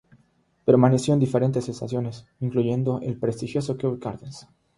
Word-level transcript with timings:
Permaneció 0.65 1.13
en 1.13 1.19
diferentes 1.19 1.69
estaciones, 1.69 2.25
incluyendo 2.39 3.01
el 3.03 3.19
prestigioso 3.19 3.77
Kew 3.77 3.99
Gardens. 3.99 4.47